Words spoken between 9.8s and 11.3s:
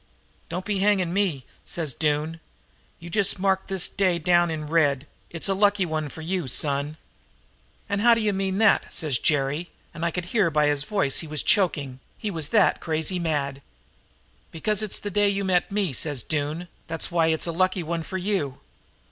and I could hear by his voice that he